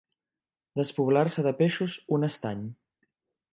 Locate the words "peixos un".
1.61-2.29